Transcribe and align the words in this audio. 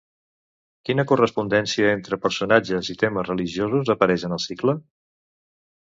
Quina 0.89 1.03
correspondència 1.11 1.91
entre 1.97 2.19
personatges 2.25 2.91
i 2.95 2.97
temes 3.05 3.27
religiosos 3.33 3.95
apareix 3.97 4.29
en 4.31 4.37
el 4.39 4.43
cicle? 4.51 4.77